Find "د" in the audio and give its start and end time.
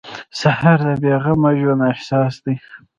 0.87-0.89